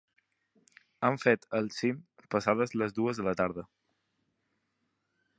[1.09, 1.99] Han fet el cim
[2.35, 3.67] passades les dues de la tarda.